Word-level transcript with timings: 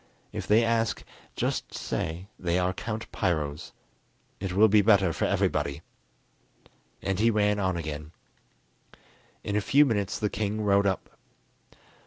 If 0.31 0.47
they 0.47 0.63
ask, 0.65 1.03
just 1.35 1.75
say 1.75 2.25
they 2.39 2.57
are 2.57 2.73
Count 2.73 3.11
Piro's; 3.11 3.71
it 4.39 4.51
will 4.51 4.67
be 4.67 4.81
better 4.81 5.13
for 5.13 5.25
everybody." 5.25 5.83
And 7.03 7.19
he 7.19 7.29
ran 7.29 7.59
on 7.59 7.77
again. 7.77 8.11
In 9.43 9.55
a 9.55 9.61
few 9.61 9.85
minutes 9.85 10.17
the 10.17 10.27
king 10.27 10.61
rode 10.61 10.87
up. 10.87 11.15